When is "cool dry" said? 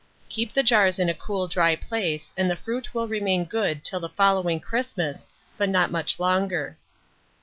1.13-1.75